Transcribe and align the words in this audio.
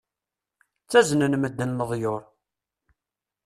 Ttaznen 0.83 1.33
medden 1.41 1.71
leḍyur. 1.79 2.23